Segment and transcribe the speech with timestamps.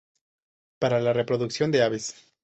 [0.79, 2.25] Para la reproducción de aves.